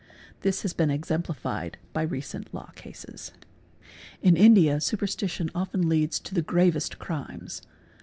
[0.39, 3.47] This has been e emplified by recent law cases 6), 7
[3.85, 7.61] | In India superstition often leads to the gravest crimes.